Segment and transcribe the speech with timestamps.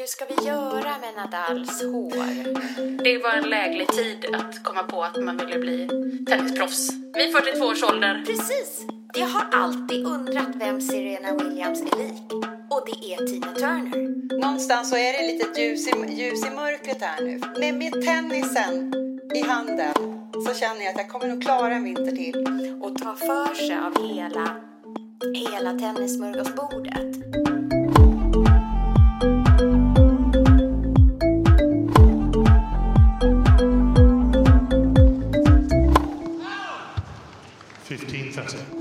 [0.00, 3.04] Hur ska vi göra med Nadals hår?
[3.04, 5.88] Det var en läglig tid att komma på att man ville bli
[6.26, 6.90] tennisproffs.
[7.14, 8.22] Vid 42 års ålder.
[8.26, 8.86] Precis!
[9.14, 12.32] Jag har alltid undrat vem Serena Williams är lik.
[12.70, 14.38] Och det är Tina Turner.
[14.40, 17.40] Någonstans så är det lite ljus i, ljus i mörkret här nu.
[17.60, 18.94] Med, med tennisen
[19.34, 19.94] i handen
[20.46, 22.46] så känner jag att jag kommer nog klara en vinter till.
[22.82, 24.56] Och ta för sig av hela,
[25.34, 27.39] hela tennissmörgåsbordet.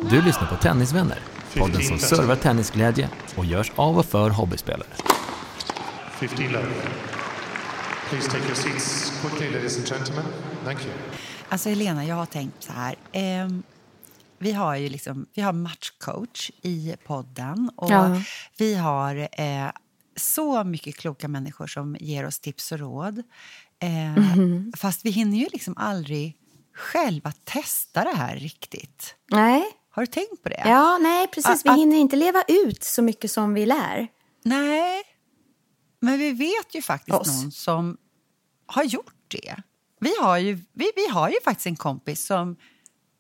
[0.10, 1.20] Du lyssnar på Tennisvänner,
[1.58, 4.88] podden som servar tennisglädje och görs av och för hobbyspelare.
[6.20, 6.66] 15 love.
[8.10, 10.26] Please take your seats quickly, ladies and gentlemen.
[10.64, 10.94] Thank you.
[11.50, 12.96] Alltså Helena, jag har tänkt så här.
[13.12, 13.64] Ehm,
[14.40, 18.22] vi har ju liksom, vi har matchcoach i podden och Ja.
[18.58, 19.70] vi har eh,
[20.16, 23.24] så mycket kloka människor som ger oss tips och råd.
[23.80, 24.74] Eh, Mhm.
[24.78, 26.36] Fast vi hinner ju liksom aldrig
[26.80, 29.16] själva testa det här riktigt.
[29.32, 29.64] Nej.
[29.92, 30.62] Har du tänkt på det?
[30.66, 31.66] Ja, nej, precis.
[31.66, 34.08] Vi Att- hinner inte leva ut så mycket som vi lär.
[34.44, 35.02] Nej,
[36.02, 37.44] men vi vet ju faktiskt Oss.
[37.44, 37.98] någon som
[38.66, 39.56] har gjort det.
[40.00, 42.56] Vi har, ju, vi, vi har ju faktiskt en kompis som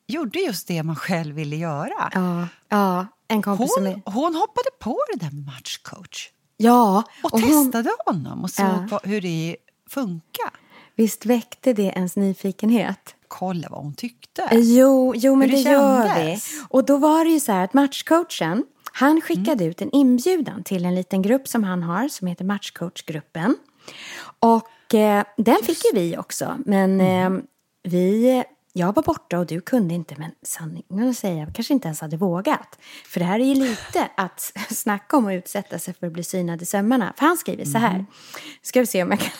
[0.07, 2.09] gjorde just det man själv ville göra.
[2.13, 4.02] Ja, ja en kompis som Hon, är...
[4.05, 8.99] hon hoppade på det där matchcoach Ja, och, och hon, testade honom och såg Ja.
[9.03, 9.57] hur det
[9.89, 10.49] funkar.
[10.95, 13.15] visst väckte det ens nyfikenhet?
[13.30, 14.49] Kolla vad hon tyckte.
[14.52, 16.39] Jo, jo men det, det gör vi.
[16.70, 20.86] Och då var det ju så här att matchcoachen, han skickade ut en inbjudan till
[20.86, 23.55] en liten grupp som han har som heter Matchcoachgruppen.
[24.39, 26.58] Och eh, den fick ju vi också.
[26.65, 27.30] Men eh,
[27.83, 28.43] vi,
[28.73, 30.15] jag var borta och du kunde inte.
[30.17, 32.80] Men sanningen att säga, jag kanske inte ens hade vågat.
[33.05, 36.23] För det här är ju lite att snacka om att utsätta sig för att bli
[36.23, 37.14] synad i sömmarna.
[37.17, 38.05] För han skriver så här.
[38.61, 39.31] Ska vi se om jag kan,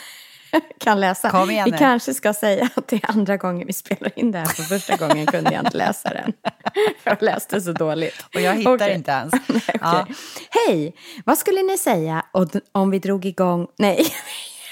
[0.80, 1.30] kan läsa.
[1.30, 4.40] Kom igen vi kanske ska säga att det är andra gången vi spelar in det
[4.40, 4.46] här.
[4.46, 6.34] För första gången kunde jag inte läsa den.
[7.04, 8.26] Jag läste så dåligt.
[8.36, 8.94] Och jag hittar Okej.
[8.96, 9.34] inte ens.
[9.48, 9.80] Nej, okej.
[9.82, 10.08] Ja.
[10.50, 10.96] Hej,
[11.26, 12.26] vad skulle ni säga
[12.72, 13.68] om- vi drog igång...
[13.78, 14.08] Nej,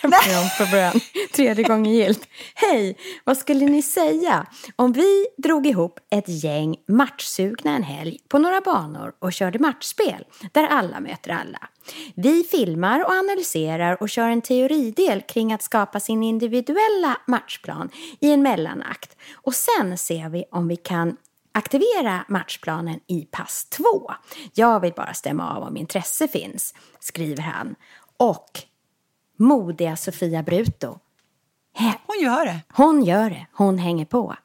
[0.02, 1.02] från.
[1.36, 2.28] Tredje gången gilt.
[2.56, 4.46] Hej, vad skulle ni säga
[4.76, 10.26] om vi drog ihop ett gäng matchsugna en helg på några banor och körde matchspel
[10.52, 11.60] där alla möter alla?
[12.16, 17.90] Vi filmar och analyserar och kör en teoridel kring att skapa sin individuella matchplan
[18.20, 19.18] i en mellanakt.
[19.34, 21.18] Och sen ser vi om vi kan
[21.58, 23.84] Aktivera matchplanen i pass 2.
[24.54, 27.76] Jag vill bara stämma av om intresse finns, skriver han.
[28.18, 28.64] Och
[29.38, 31.00] modiga Sofia Bruto.
[32.06, 32.60] Hon gör det.
[32.74, 34.36] Hon gör det, hon hänger på.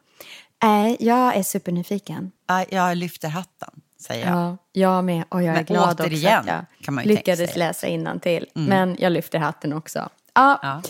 [0.62, 2.32] Äh, jag är supernyfiken.
[2.46, 4.36] Ja, Jag lyfter hatten, säger jag.
[4.36, 5.24] Ja, jag med.
[5.28, 7.62] Och jag är Men glad återigen, också att kan man jag ju tänka lyckades sig.
[7.62, 7.68] Mm.
[7.68, 8.46] läsa innantill.
[8.54, 10.08] Men jag lyfter hatten också.
[10.34, 10.58] Ja.
[10.62, 10.82] Ja.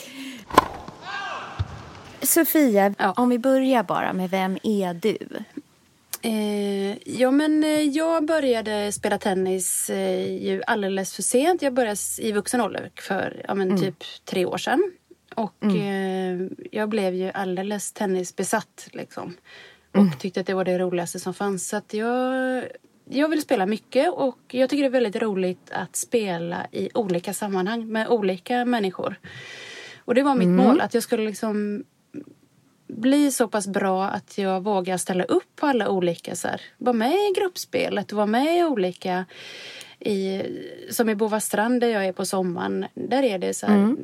[2.22, 3.12] Sofia, Ja.
[3.16, 5.18] om vi börjar bara med vem är du?
[6.22, 11.62] Eh, ja, men eh, jag började spela tennis eh, ju alldeles för sent.
[11.62, 14.92] Jag började i vuxen ålder för ja, men typ tre år sedan.
[15.34, 16.38] Och eh,
[16.72, 19.36] jag blev ju alldeles tennisbesatt liksom.
[19.94, 21.68] Och tyckte att det var det roligaste som fanns.
[21.68, 22.64] Så att jag,
[23.12, 27.34] jag vill spela mycket och jag tycker det är väldigt roligt att spela i olika
[27.34, 29.16] sammanhang med olika människor.
[30.04, 31.84] Och det var mitt mål, att jag skulle liksom
[32.86, 36.92] bli så pass bra att jag vågar ställa upp på alla olika så här, vara
[36.96, 39.24] med i gruppspelet och vara med i olika
[40.00, 40.42] i,
[40.90, 42.86] som i Bovastrand där jag är på sommaren.
[42.94, 43.96] Där är det så här,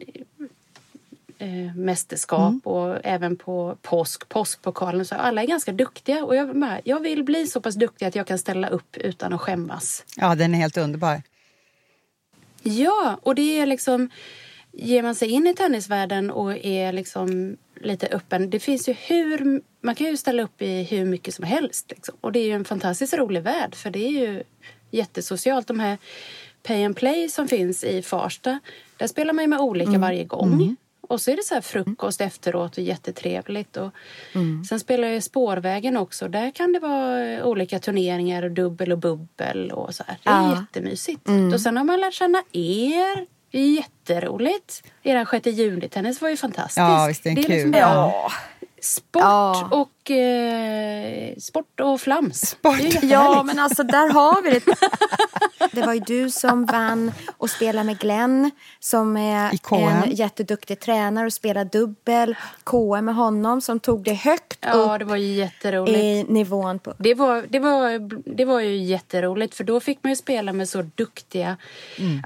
[1.38, 5.04] eh, mästerskap och även på påsk, påskpokalen.
[5.04, 8.14] Så alla är ganska duktiga och jag, bara, jag vill bli så pass duktig att
[8.14, 10.04] jag kan ställa upp utan att skämmas.
[10.16, 11.22] ja, den är helt underbar.
[12.62, 14.10] Ja, och det är liksom...
[14.72, 18.50] Ger man sig in i tennisvärlden och är liksom lite öppen.
[18.50, 19.62] Det finns ju hur...
[19.80, 21.90] Man kan ju ställa upp i hur mycket som helst.
[21.90, 22.14] Liksom.
[22.20, 23.74] Och det är ju en fantastiskt rolig värld.
[23.74, 24.42] För det är ju
[24.90, 25.66] jättesocialt.
[25.66, 25.98] De här
[26.62, 28.60] pay and play som finns i Farsta.
[28.96, 30.76] Där spelar man ju med olika varje gång.
[31.08, 33.76] Och så är det så här frukost efteråt och jättetrevligt.
[33.76, 33.90] Och
[34.68, 36.28] Sen spelar jag Spårvägen också.
[36.28, 40.16] Där kan det vara olika turneringar och dubbel och bubbel och så här.
[40.22, 40.58] Det är Ja.
[40.60, 41.28] jättemysigt.
[41.54, 43.26] Och sen har man lärt känna er.
[43.50, 44.82] Det är jätteroligt.
[45.02, 46.78] Er 6 juni-tennis var ju fantastisk.
[46.78, 47.54] Ja, visst är den det är kul.
[47.56, 48.30] liksom Ja.
[48.82, 49.68] Sport Ja.
[49.70, 52.40] och eh, sport och flams.
[52.50, 53.02] Sport.
[53.02, 54.60] Ja, men alltså där har vi det.
[55.72, 61.26] Det var ju du som vann och spelade med Glenn som är en jätteduktig tränare
[61.26, 62.36] och spelar dubbel.
[62.64, 65.98] KM med honom som tog det högt Ja, upp det var ju jätteroligt.
[65.98, 66.94] i nivån på...
[66.98, 67.98] Det var, det, var,
[68.36, 71.56] det var ju jätteroligt för då fick man ju spela med så duktiga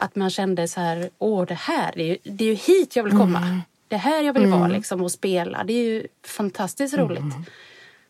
[0.00, 2.96] att man kände så här, åh det här, det är ju, det är ju hit
[2.96, 3.60] jag vill komma.
[3.92, 5.64] Det här jag vill vara liksom och spela.
[5.64, 7.34] Det är ju fantastiskt roligt.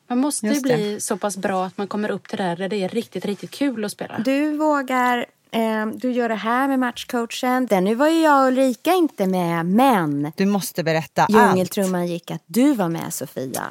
[0.09, 2.69] Man måste ju bli så pass bra att man kommer upp till det där där
[2.69, 4.19] det är riktigt, riktigt kul att spela.
[4.19, 5.27] Du vågar...
[5.51, 7.67] Eh, du gör det här med matchcoachen.
[7.67, 11.31] Den nu var ju jag och Ulrika inte med, men Du måste berätta allt.
[11.37, 13.63] djungeltrumman gick att du var med, Sofia.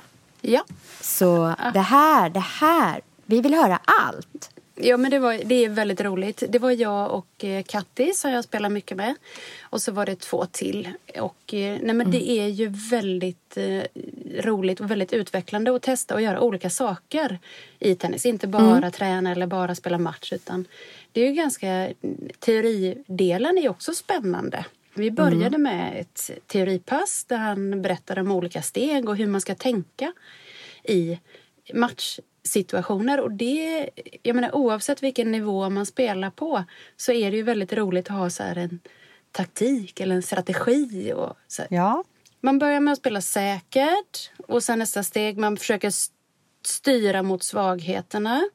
[0.41, 0.63] Ja.
[1.01, 3.01] Så det här, det här.
[3.25, 4.49] Vi vill höra allt.
[4.83, 6.43] Ja, men det, var, det är väldigt roligt.
[6.49, 9.15] Det var jag och eh, Katti som jag spelar mycket med.
[9.61, 10.89] Och så var det två till.
[11.19, 13.81] Och, eh, nej, men Det är ju väldigt eh,
[14.39, 17.39] roligt och väldigt utvecklande att testa och göra olika saker
[17.79, 18.25] i tennis.
[18.25, 20.33] Inte bara träna eller bara spela match.
[20.33, 20.67] utan
[21.11, 21.89] Det är ju ganska...
[22.39, 24.65] Teoridelen är också spännande.
[24.93, 29.55] Vi började med ett teoripass där han berättade om olika steg och hur man ska
[29.55, 30.13] tänka
[30.83, 31.19] i
[32.43, 33.19] matchsituationer.
[33.19, 33.89] Och det,
[34.23, 36.63] jag menar, oavsett vilken nivå man spelar på
[36.97, 38.79] så är det ju väldigt roligt att ha så en
[39.31, 41.13] taktik eller en strategi.
[41.13, 41.63] Och så.
[41.69, 42.03] Ja.
[42.41, 46.13] Man börjar med att spela säkert och sen nästa steg man försöker st-
[46.65, 48.49] styra mot svagheterna.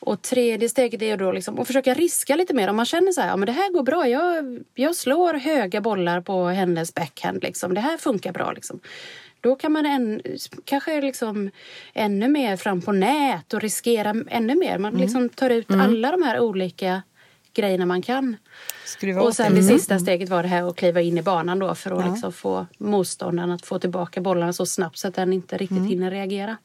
[0.00, 2.68] Och tredje steget är då liksom att försöka riska lite mer.
[2.68, 4.08] Om man känner så här, ja men det här går bra.
[4.08, 7.42] Jag, jag slår höga bollar på hennes backhand.
[7.42, 7.74] Liksom.
[7.74, 8.52] Det här funkar bra.
[8.52, 8.80] Liksom.
[9.40, 10.22] Då kan man en,
[10.64, 11.50] kanske liksom
[11.94, 14.78] ännu mer fram på nät och riskera ännu mer.
[14.78, 17.02] Man liksom tar ut alla de här olika
[17.56, 18.36] grejerna man kan.
[18.84, 19.60] Skruva Och sen det.
[19.60, 22.32] det sista steget var det här att kliva in i banan då för att liksom
[22.32, 26.56] få motståndaren att få tillbaka bollarna så snabbt så att den inte riktigt hinner reagera.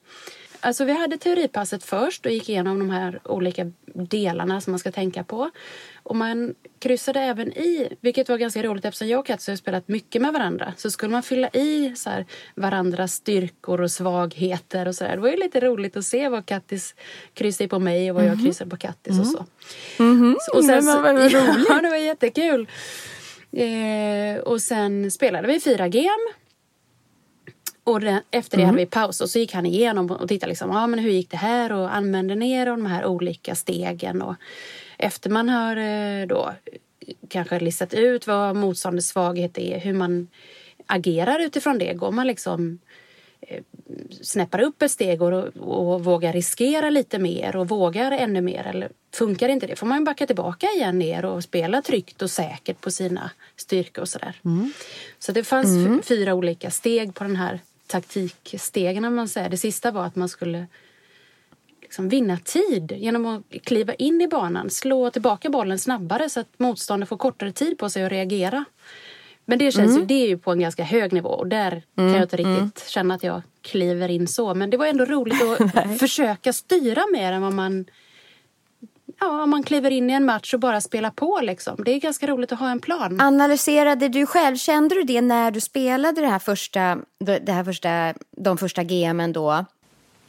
[0.62, 4.92] Alltså vi hade teoripasset först och gick igenom de här olika delarna som man ska
[4.92, 5.50] tänka på.
[6.04, 9.88] Och man kryssade även i, vilket var ganska roligt eftersom jag och Katsu har spelat
[9.88, 12.26] mycket med varandra, så skulle man fylla i så här,
[12.56, 15.16] varandras styrkor och svagheter och sådär.
[15.16, 16.96] Det var ju lite roligt att se vad Kattis
[17.34, 19.46] kryssade på mig och vad jag kryssade på Kattis och så.
[20.42, 21.66] Så- Och sen, Men vad- så, roligt.
[21.70, 22.68] ja, det var jättekul.
[23.52, 26.32] Eh, och sen spelade vi fyra game.
[27.84, 30.72] Och det, efter det hade vi paus och så gick han igenom och tittade liksom,
[30.72, 34.22] ah, men hur gick det här och använde ner de här olika stegen.
[34.22, 34.36] Och
[34.98, 36.52] efter man har eh, då
[37.30, 40.28] kanske listat ut vad motståndets svaghet är, hur man
[40.86, 41.94] agerar utifrån det.
[41.94, 42.80] Går man liksom
[43.42, 43.62] eh,
[44.22, 48.68] snäppar upp ett steg och, och vågar riskera lite mer och vågar ännu mer.
[48.68, 52.82] Eller funkar inte det får man backa tillbaka igen ner och spela tryggt och säkert
[52.82, 54.36] på sina styrkor och sådär.
[55.20, 55.68] Så det fanns
[56.00, 57.60] f- fyra olika steg på den här
[57.92, 59.50] taktikstegen om man säger.
[59.50, 60.68] Det sista var att man skulle
[61.82, 66.48] liksom vinna tid genom att kliva in i banan, slå tillbaka bollen snabbare så att
[66.58, 68.66] motståndaren får kortare tid på sig att reagera.
[69.46, 72.14] Men det känns ju, det är ju på en ganska hög nivå och där kan
[72.14, 74.54] jag inte riktigt känna att jag kliver in så.
[74.54, 77.86] Men det var ändå roligt att försöka styra mer än vad man
[79.24, 81.84] Ja, om man kliver in i en match och bara spelar på liksom.
[81.86, 83.22] Det är ganska roligt att ha en plan.
[83.22, 88.14] Analyserade du själv, kände du det när du spelade det här första, det här första,
[88.38, 89.66] de första gamen då?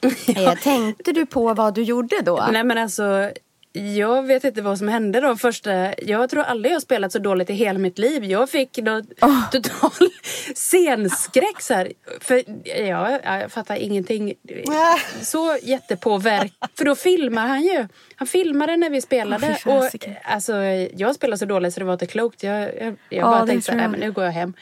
[0.36, 2.48] Eh, Tänkte du på vad du gjorde då?
[2.52, 3.30] Nej men alltså,
[3.72, 6.00] jag vet inte vad som hände de första...
[6.00, 8.24] Jag tror aldrig jag spelat så dåligt i hela mitt liv.
[8.24, 9.06] Jag fick någon
[9.52, 9.90] total
[10.54, 11.92] scenskräck så här.
[12.20, 14.34] För ja, jag fattar ingenting.
[15.22, 16.52] Så jättepåverk.
[16.78, 17.88] För då filmar han ju.
[18.16, 19.58] Han filmade när vi spelade.
[19.64, 19.84] Fy och
[20.24, 20.54] alltså,
[20.96, 22.42] jag spelade så dåligt så det var inte klokt.
[22.42, 23.90] Jag, jag, jag Ja, bara tänkte så tror här, jag.
[23.90, 24.54] "Nej, men nu går jag hem.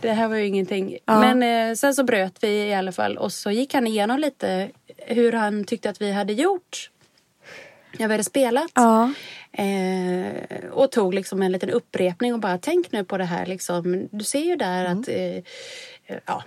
[0.00, 0.98] Det här var ju ingenting.
[1.04, 1.20] Ja.
[1.34, 3.18] Men eh, sen så bröt vi i alla fall.
[3.18, 6.90] Och så gick han igenom lite hur han tyckte att vi hade gjort
[8.06, 8.70] vi hade spelat.
[8.74, 9.12] Ja.
[9.52, 10.32] Eh,
[10.70, 13.46] och tog liksom en liten upprepning och bara tänk nu på det här.
[13.46, 14.08] Liksom.
[14.10, 15.16] Du ser ju där att eh,
[16.06, 16.44] eh, ja,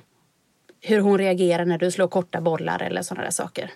[0.82, 3.72] hur hon reagerar när du slår korta bollar eller sådana där saker.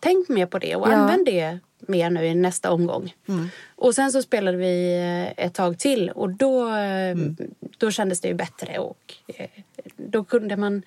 [0.00, 0.92] Tänk mer på det och Ja.
[0.92, 3.14] använd det mer nu i nästa omgång.
[3.76, 4.96] Och sen så spelade vi
[5.36, 7.16] eh, ett tag till och då, eh,
[7.78, 9.14] då kändes det ju bättre och
[9.96, 10.82] då kunde man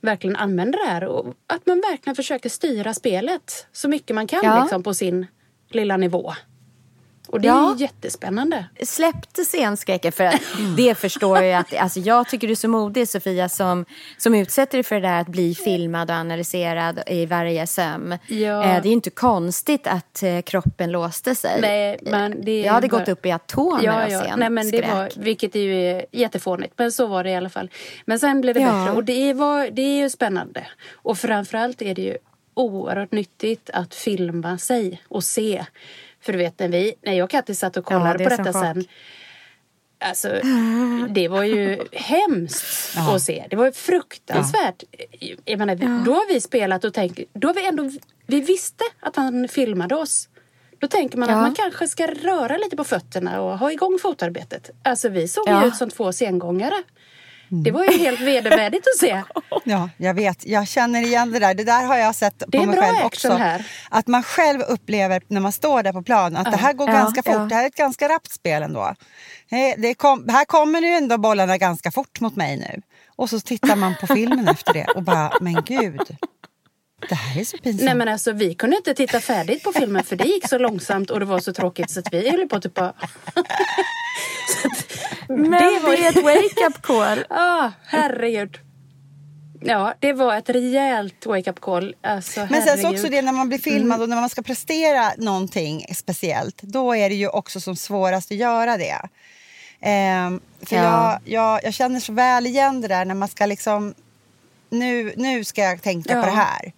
[0.00, 4.40] verkligen använda det här och att man verkligen försöker styra spelet så mycket man kan
[4.44, 4.62] Ja.
[4.62, 5.26] liksom, på sin
[5.74, 6.32] lilla nivå.
[7.28, 7.74] Och det är Ja.
[7.76, 8.64] ju jättespännande.
[8.82, 10.12] släppte scenskräcken?
[10.12, 10.40] För att
[10.76, 13.84] det förstår jag att, alltså jag tycker du är så modig Sofia som,
[14.18, 18.14] som utsätter dig för det där att bli filmad och analyserad i varje söm.
[18.26, 18.64] Ja.
[18.64, 21.60] Eh, Det är ju inte konstigt att eh, kroppen låste sig.
[21.60, 24.36] Nej, men det är jag hade bara- gått upp i atomer Ja, av ja.
[24.36, 27.70] Nej, men det var, vilket är ju jättefånigt, men så var det i alla fall.
[28.04, 28.72] Men sen blev det Ja.
[28.72, 30.66] bättre och det, var, det är ju spännande.
[30.94, 32.16] Och framförallt är det ju
[32.54, 35.64] oerhört nyttigt att filma sig och se.
[36.20, 38.36] För du vet, när, vi, när jag och Kattis satt och Ja, kollade det är
[38.36, 38.62] på detta chock.
[38.64, 38.84] sen.
[40.04, 40.40] Alltså,
[41.08, 43.46] det var ju hemskt att se.
[43.50, 44.82] Det var fruktansvärt.
[45.44, 47.90] Jag menar, Då har vi spelat och tänkt, då har vi ändå,
[48.26, 50.28] vi visste att han filmade oss.
[50.78, 51.34] Då tänker man Ja.
[51.34, 54.70] att man kanske ska röra lite på fötterna och ha igång fotarbetet.
[54.82, 55.62] Alltså vi såg Ja.
[55.62, 56.82] ju ut som två sengångare.
[57.54, 59.22] Det var ju helt vedervärdigt att se.
[59.64, 60.46] Ja, jag vet.
[60.46, 61.54] Jag känner igen det där.
[61.54, 63.32] Det där har jag sett på mig själv också.
[63.32, 63.66] här.
[63.90, 66.94] Att man själv upplever när man står där på plan att det här går Ja,
[66.94, 67.32] ganska fort.
[67.34, 67.38] ja.
[67.38, 68.94] Det här är ett ganska rappt spel ändå.
[69.50, 72.82] Eh, Det kom, här kommer nu ändå bollarna ganska fort mot mig nu.
[73.16, 76.16] Och så tittar man på filmen efter det och bara, men gud.
[77.08, 77.84] Det här är så pinsamt.
[77.84, 81.10] Nej men alltså vi kunde inte titta färdigt på filmen för det gick så långsamt
[81.10, 82.92] och det var så tråkigt så att vi höll på att typ bara...
[84.62, 84.91] Så att
[85.36, 87.24] Men det var är ett wake-up call.
[87.30, 88.58] Ah, herregud.
[89.64, 91.94] Ja, det var ett rejält wake-up call.
[92.02, 95.12] Alltså, Men sen så också det när man blir filmad och när man ska prestera
[95.18, 96.62] någonting speciellt.
[96.62, 98.98] Då är det ju också som svårast att göra det.
[99.80, 100.82] Ehm, för Ja.
[100.82, 103.94] jag, jag, jag känner så väl igen det där när man ska liksom...
[104.70, 106.20] Nu, nu ska jag tänka Ja.
[106.20, 106.72] på det här.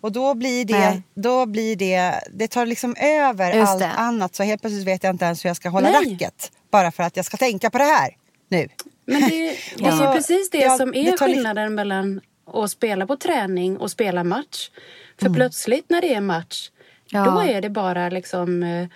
[0.00, 1.02] Och då blir det, Nej.
[1.14, 3.88] då blir det, det tar liksom över Just allt det.
[3.90, 4.34] annat.
[4.34, 6.12] Så helt plötsligt vet jag inte ens hur jag ska hålla Nej.
[6.14, 6.52] racket.
[6.70, 8.16] Bara för att jag ska tänka på det här
[8.48, 8.68] nu.
[9.04, 9.26] Men det,
[9.76, 10.12] det är ju Ja.
[10.16, 12.20] precis det Ja, som det är lite- skillnaden mellan
[12.52, 14.70] att spela på träning och spela match.
[15.18, 15.36] För Mm.
[15.36, 16.70] plötsligt när det är match,
[17.10, 17.24] Ja.
[17.24, 18.88] då är det bara liksom eh,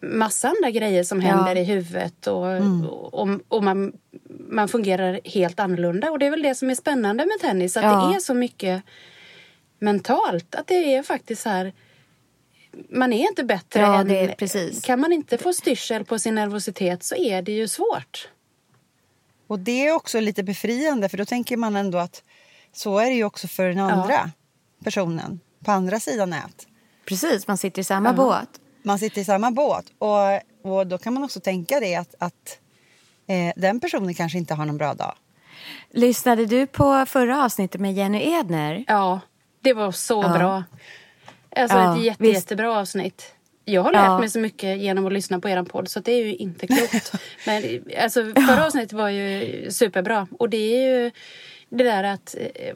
[0.00, 2.86] massa andra grejer som händer i huvudet och, Mm.
[2.86, 3.92] och, och man,
[4.50, 6.10] man fungerar helt annorlunda.
[6.10, 8.82] Och det är väl det som är spännande med tennis, att det är så mycket
[9.78, 10.54] mentalt.
[10.54, 11.72] Att det är faktiskt så här
[12.90, 14.08] man är inte bättre Ja, än...
[14.08, 14.82] det är precis.
[14.84, 18.28] Kan man inte få styrsel på sin nervositet så är det ju svårt.
[19.46, 22.22] Och det är också lite befriande för då tänker man ändå att
[22.72, 24.30] så är det ju också för den andra
[24.84, 26.66] personen på andra sidan nät.
[27.08, 28.48] Precis, man sitter i samma båt.
[28.82, 32.58] Man sitter i samma båt och, och då kan man också tänka det att, att
[33.26, 35.14] eh, den personen kanske inte har någon bra dag.
[35.90, 38.84] Lyssnade du på förra avsnittet med Jenny Edner?
[38.88, 39.20] Ja,
[39.60, 40.38] det var så Ja.
[40.38, 40.64] bra.
[41.56, 42.34] Alltså Ja, ett jätte, visst.
[42.34, 43.34] jättebra avsnitt.
[43.64, 44.18] Jag har lärt Ja.
[44.18, 47.12] mig så mycket genom att lyssna på er podd så det är ju inte klokt.
[47.46, 50.26] Men alltså, förra avsnittet var ju superbra.
[50.38, 51.10] Och det är ju
[51.68, 52.74] det där att, eh,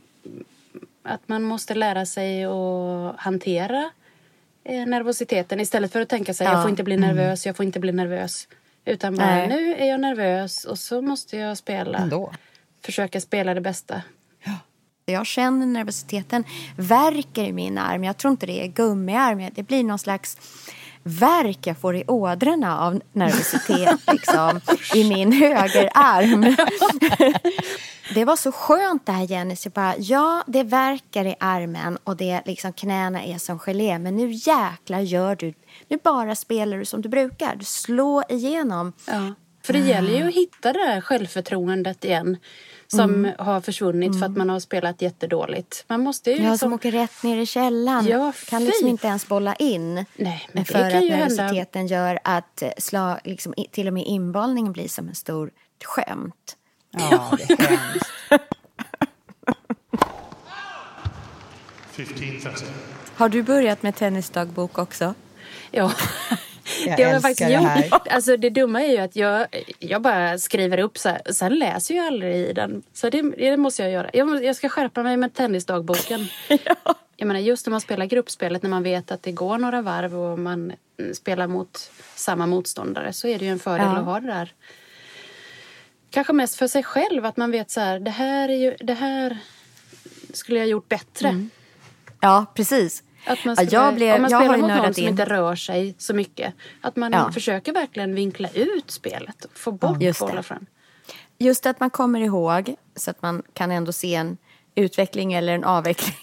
[1.02, 3.90] att man måste lära sig att hantera
[4.64, 6.50] eh, nervositeten istället för att tänka sig Ja.
[6.50, 6.56] Mm.
[6.59, 8.49] jag får inte bli nervös, jag får inte bli nervös.
[8.85, 9.49] Utan bara Nej.
[9.49, 11.99] nu är jag nervös och så måste jag spela.
[11.99, 12.33] Ändå.
[12.83, 14.02] Försöka spela det bästa.
[15.08, 16.44] Jag känner nervositeten
[16.76, 18.04] värker i min arm.
[18.04, 19.50] Jag tror inte det är gummiarm.
[19.54, 20.38] Det blir någon slags
[21.02, 24.60] värk jag får i ådrorna av nervositet liksom,
[24.94, 26.56] i min högerarm.
[28.14, 29.56] Det var så skönt det här Jenny.
[29.56, 33.98] Så bara, ja, det verkar i armen och det liksom knäna är som gelé.
[33.98, 35.54] Men nu jäklar gör du.
[35.88, 37.56] Nu bara spelar du som du brukar.
[37.56, 38.92] Du slår igenom.
[39.06, 39.34] Ja.
[39.62, 42.36] För det gäller ju att hitta det där självförtroendet igen.
[42.88, 43.33] Som Mm.
[43.38, 45.85] har försvunnit för att man har spelat jättedåligt.
[45.88, 46.59] Man måste ju Jag liksom...
[46.59, 48.07] som åker rätt ner i källan.
[48.07, 49.95] Ja, kan liksom inte ens bolla in.
[50.16, 53.87] Nej, men det för kan att ju hända- nervositeten gör att eh, slag, liksom, till
[53.87, 55.50] och med inbollningen blir som en stor
[55.85, 56.57] skämt.
[56.90, 58.11] Ja, det är hemskt.
[61.97, 62.64] 15.30.
[63.16, 65.14] Har du börjat med tennisdagbok också?
[65.71, 65.93] Ja.
[66.87, 67.82] Jag det har jag faktiskt det här.
[67.85, 68.08] gjort.
[68.11, 69.46] Alltså det dumma är ju att jag,
[69.78, 71.32] jag bara skriver upp så här.
[71.32, 72.82] Sen läser jag aldrig i den.
[72.92, 74.11] Så det, det måste jag göra.
[74.12, 76.26] Jag, jag ska skärpa mig med tennisdagboken.
[77.18, 80.14] Jag menar just när man spelar gruppspelet när man vet att det går några varv
[80.20, 83.96] och man mm, spelar mot samma motståndare så är det ju en fördel Ja.
[83.99, 84.52] att ha det där.
[86.11, 88.00] Kanske mest för sig själv att man vet så här.
[88.00, 89.38] Det här, är ju, det här
[90.32, 91.46] skulle jag gjort bättre.
[92.20, 93.02] Ja, precis.
[93.26, 95.11] Att man ja, skulle, jag blev, om man jag spelar mot någon nördat som in.
[95.11, 96.54] inte rör sig så mycket.
[96.80, 97.33] Att man Ja.
[97.33, 99.45] försöker verkligen vinkla ut spelet.
[99.45, 100.66] och Få bort Just bollar från.
[101.38, 104.37] Just att man kommer ihåg så att man kan ändå se en
[104.75, 106.16] utveckling eller en avveckling.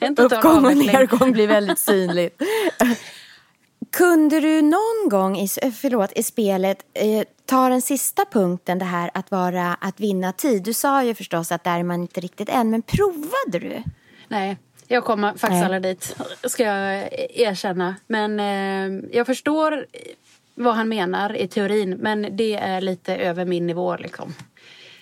[0.18, 2.42] Uppgång och nedgång blir väldigt synligt.
[3.92, 9.10] Kunde du någon gång i, förlåt, i spelet eh, ta den sista punkten, det här
[9.14, 10.62] att, vara, att vinna tid?
[10.62, 13.82] Du sa ju förstås att där är man inte riktigt än, men provade du?
[14.28, 14.58] Nej,
[14.92, 15.62] Jag kommer faktiskt Nej.
[15.64, 17.96] aldrig dit, ska jag erkänna.
[18.06, 19.86] Men eh, jag förstår
[20.54, 23.96] vad han menar i teorin, men det är lite över min nivå.
[23.96, 24.34] Liksom.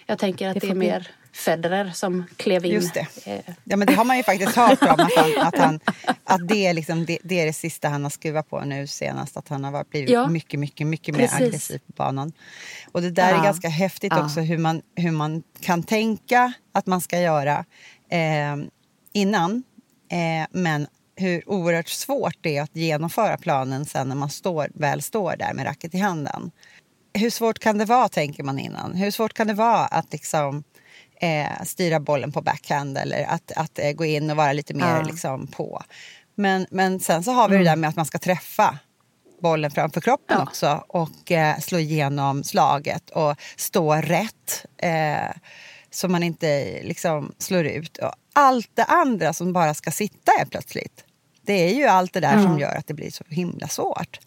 [0.07, 2.73] Jag tänker att Det det, är bli- mer Federer som klev in.
[2.73, 3.07] Just det.
[3.25, 4.88] Eh, Ja, men det har man ju faktiskt hört om.
[4.88, 5.80] Att, han, att, han,
[6.25, 9.37] att det, är liksom, det, det är det sista han har skruvat på nu senast.
[9.37, 10.28] Att han har blivit Ja.
[10.28, 11.40] mycket, mycket, mycket mer Precis.
[11.47, 12.33] aggressiv på banan.
[12.92, 13.38] Och det där Ja.
[13.40, 14.25] är ganska häftigt Ja.
[14.25, 17.64] också hur man, hur man kan tänka att man ska göra
[18.11, 18.57] eh,
[19.12, 19.62] innan.
[20.11, 20.87] Eh, men
[21.17, 25.53] hur oerhört svårt det är att genomföra planen sen när man står, väl står där
[25.55, 26.50] med racket i handen.
[27.15, 28.95] Hur svårt kan det vara, tänker man innan?
[28.95, 30.65] Hur svårt kan det vara att liksom,
[31.21, 34.97] eh, styra bollen på backhand eller att, att eh, gå in och vara lite mer
[34.97, 35.03] Ja.
[35.03, 35.83] liksom, på?
[36.35, 38.79] Men, men sen så har vi det där med att man ska träffa
[39.43, 40.43] bollen framför kroppen Ja.
[40.43, 45.37] också och eh, slå igenom slaget och stå rätt eh,
[45.91, 47.97] så man inte liksom slår ut.
[47.99, 51.04] Och allt det andra som bara ska sitta helt plötsligt.
[51.42, 54.18] Det är ju allt det där som gör att det blir så himla svårt.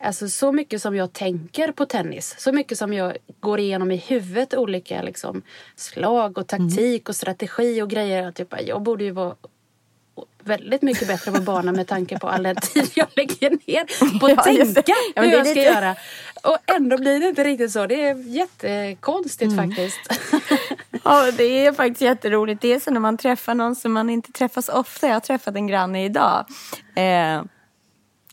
[0.00, 3.96] Alltså så mycket som jag tänker på tennis, så mycket som jag går igenom i
[3.96, 5.42] huvudet olika liksom,
[5.76, 8.32] slag och taktik och strategi och grejer.
[8.32, 9.34] Typ, jag borde ju vara
[10.44, 14.26] väldigt mycket bättre på banan med tanke på all den tid jag lägger ner på
[14.26, 15.96] att Ja, tänka Ja, hur jag ska lite- göra.
[16.42, 17.86] Och ändå blir det inte riktigt så.
[17.86, 20.00] Det är jättekonstigt faktiskt.
[21.04, 22.62] Ja, det är faktiskt jätteroligt.
[22.62, 25.06] Det är så när man träffar någon som man inte träffar så ofta.
[25.06, 26.44] Jag har träffat en granne idag.
[26.94, 27.42] Eh,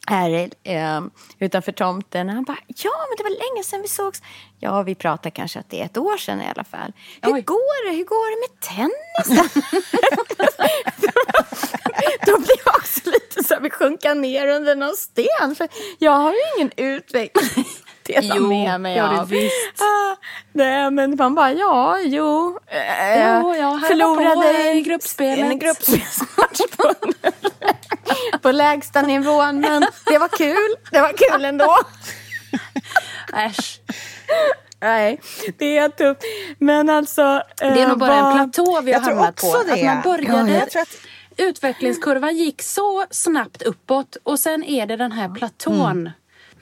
[0.08, 1.02] här eh,
[1.40, 2.30] utanför tomten.
[2.30, 4.22] Han bara, ja men det var länge sedan vi sågs.
[4.60, 6.94] Ja, vi pratar kanske att det är ett år sedan i alla fall.
[7.22, 7.42] Hur Oj.
[7.42, 7.98] går det?
[7.98, 9.64] Hur går det med tennisen?
[12.26, 15.56] Då blir jag också lite så här, vi sjunka ner under någon sten.
[15.58, 15.68] För
[16.00, 17.66] jag har ju ingen utveckling.
[18.06, 19.30] Det Jo, med mig det du av.
[19.30, 19.82] visst.
[19.82, 20.16] Ah,
[20.52, 22.60] nej, men man bara, ja, jo.
[22.68, 23.80] Eh, Jo, jag
[24.26, 24.44] på
[24.78, 25.46] i gruppspelet.
[25.52, 26.60] en gruppspelsmatch
[28.42, 29.60] på, lägsta nivån.
[29.62, 30.76] Men det var kul.
[30.92, 31.78] Det var kul ändå.
[33.34, 33.80] Äsch.
[34.82, 35.22] Nej,
[35.58, 36.22] det är tufft.
[36.60, 37.42] Men alltså...
[37.58, 39.48] Det är nog bara en platå vi har hamnat på.
[39.48, 39.84] också Att det.
[39.86, 40.98] man började, Ja, jag tror att-
[41.38, 45.92] Utvecklingskurvan gick så snabbt uppåt och sen är det den här platån.
[45.92, 46.10] Mm.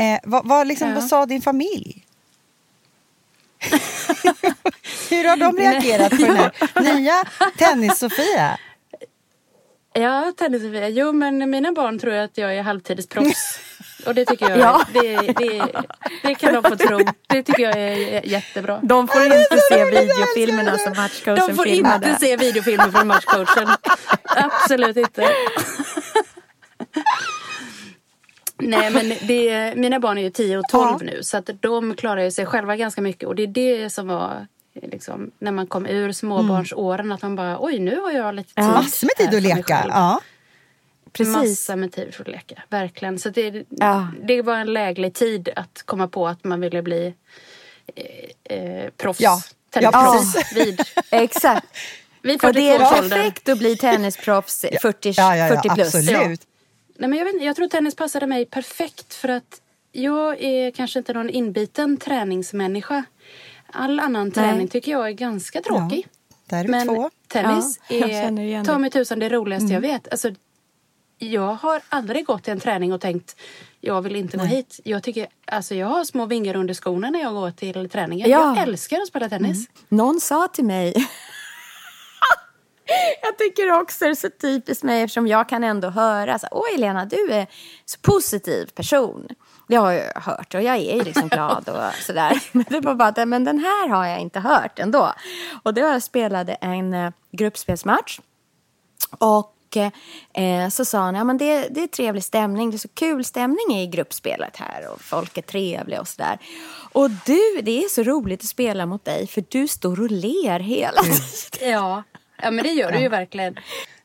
[0.00, 0.94] Eh, vad, vad, liksom, Ja.
[0.94, 2.04] vad sa din familj?
[5.10, 6.52] Hur har de reagerat på den här
[6.94, 7.24] nya
[7.58, 8.58] Tennis-Sofia?
[9.92, 13.58] Ja, tennis Jo, men mina barn tror att jag är halvtidsproffs.
[14.06, 14.84] Och det tycker jag Ja.
[14.92, 15.66] det, det,
[16.22, 16.98] det kan de få tro.
[17.28, 18.80] Det tycker jag är jättebra.
[18.82, 22.08] De får inte se videofilmerna som matchcoachen De får filmade.
[22.08, 23.68] inte se videofilmer från matchcoachen.
[24.24, 25.28] Absolut inte.
[28.70, 32.22] Nej men det, mina barn är ju 10 och 12 nu så att de klarar
[32.22, 34.46] ju sig själva ganska mycket och det är det som var
[34.82, 38.64] liksom, när man kom ur småbarnsåren att man bara oj nu har jag lite tid.
[38.64, 39.84] Massor med tid att leka.
[39.88, 40.20] Ja.
[41.12, 41.34] Precis.
[41.36, 43.18] Massa med tid för att leka, verkligen.
[43.18, 44.08] Så det, Ja.
[44.22, 47.14] det var en läglig tid att komma på att man ville bli
[47.96, 49.20] eh, eh, proffs.
[49.20, 49.40] Ja.
[49.74, 50.22] Tennis- Ja.
[50.54, 50.80] Vid,
[51.10, 51.66] Exakt.
[52.22, 53.10] vid Och det är 42-årsåldern.
[53.10, 55.94] perfekt att bli tennisproffs 40, Ja, ja, ja, 40 plus.
[55.94, 56.40] absolut.
[57.00, 59.60] Nej, men jag, vet, jag tror tennis passade mig perfekt för att
[59.92, 63.04] jag är kanske inte någon inbiten träningsmänniska.
[63.66, 66.06] All annan träning tycker jag är ganska tråkig.
[66.46, 67.10] Där är Men två.
[67.28, 70.08] tennis Ja, är ta mig tusan det roligaste jag vet.
[70.08, 70.30] Alltså,
[71.18, 73.36] jag har aldrig gått till en träning och tänkt
[73.80, 74.80] jag vill inte gå hit.
[74.84, 78.30] Jag, tycker, alltså, jag har små vingar under skorna när jag går till träningen.
[78.30, 78.56] Ja.
[78.56, 79.68] Jag älskar att spela tennis.
[79.88, 80.94] Någon sa till mig
[83.22, 86.74] Jag tycker också det är så typiskt mig eftersom jag kan ändå höra så Åh
[86.74, 87.46] Elena, du är
[87.84, 89.28] så positiv person.
[89.68, 92.42] Det har jag hört och jag är ju liksom glad och sådär.
[92.52, 95.12] Men det var bara att men den här har jag inte hört ändå.
[95.62, 98.20] Och då jag spelade en eh, gruppspelsmatch.
[99.18, 102.88] Och eh, så sa han, ja men det, det är trevlig stämning, det är så
[102.88, 106.38] kul stämning i gruppspelet här och folk är trevliga och sådär.
[106.92, 110.60] Och du, det är så roligt att spela mot dig för du står och ler
[110.60, 111.70] hela tiden.
[111.70, 112.02] Ja,
[112.42, 113.56] ja men det gör du ju verkligen.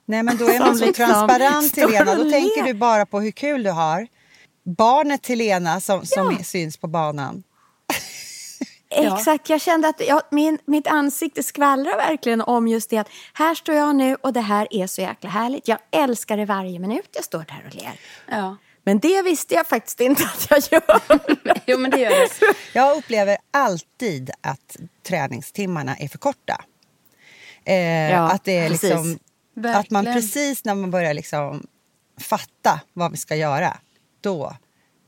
[0.06, 2.15] Nej, men då är man så liksom transparent Helena.
[2.15, 4.08] Då tänker du bara på hur kul du har.
[4.78, 6.43] Barnet till Lena som, som Ja.
[6.43, 7.43] syns på banan.
[8.89, 13.56] Exakt, jag kände att jag, min, mitt ansikte skvallrar verkligen om just det att här
[13.56, 15.67] står jag nu och det här är så jäkla härligt.
[15.67, 17.91] Jag älskar det varje minut jag står där och ler.
[18.30, 18.58] Ja.
[18.84, 21.02] Men det visste jag faktiskt inte att jag gör.
[21.65, 22.30] Jo, men det gör det.
[22.74, 26.62] Jag upplever alltid att träningstimmarna är för korta.
[27.65, 27.75] Eh,
[28.12, 28.84] Ja, att det är precis.
[28.89, 29.19] liksom,
[29.75, 31.67] att man precis när man börjar liksom
[32.19, 33.78] fatta vad vi ska göra,
[34.21, 34.56] då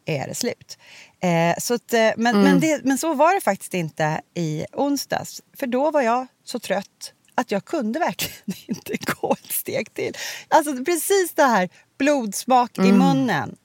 [0.06, 0.78] är det slut.
[1.20, 2.42] Eh, så att, eh, men, Mm.
[2.42, 5.42] men, det, men så var det faktiskt inte i onsdags.
[5.58, 8.36] För då var jag så trött att jag kunde verkligen
[8.68, 10.14] inte gå ett steg till.
[10.48, 12.90] Alltså precis det här blodsmak Mm.
[12.90, 13.56] i munnen.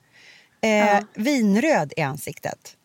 [0.61, 2.76] Eh, Vinröd i ansiktet.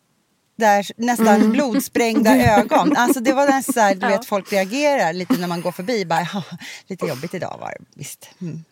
[0.58, 2.96] Där nästan blodsprängda ögon.
[2.96, 6.04] Alltså det var nästan så här, du vet, folk reagerar lite när man går förbi.
[6.04, 6.42] Bara, "Ja,
[6.86, 8.30] lite jobbigt idag var det visst.
[8.40, 8.64] Mm.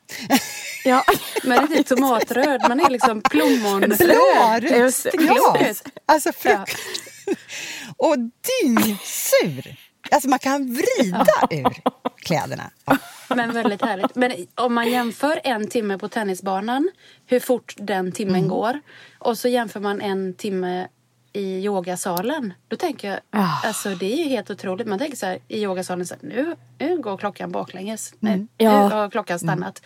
[0.85, 1.05] Ja.
[1.45, 4.63] Men det är inte tomatröd, man är liksom plommonröd.
[4.63, 5.07] Glas!
[5.13, 5.83] klokt.
[6.07, 6.77] Alltså frukt.
[7.97, 9.77] Och dyngsur!
[10.11, 11.77] Alltså man kan vrida ur
[12.17, 12.71] kläderna.
[12.85, 12.99] Ja.
[13.37, 14.15] Men väldigt härligt.
[14.15, 16.89] Men om man jämför en timme på tennisbanan,
[17.27, 18.49] hur fort den timmen Mm.
[18.49, 18.81] går.
[19.19, 20.89] Och så jämför man en timme
[21.37, 22.53] i yogasalen.
[22.69, 23.67] Då tänker jag, Ah.
[23.67, 24.87] alltså det är ju helt otroligt.
[24.87, 28.15] Man tänker så här i yogasalen, så här, nu, nu går klockan baklänges.
[28.21, 28.49] Nej, Mm.
[28.57, 28.89] Ja.
[28.89, 29.83] Nu har klockan stannat.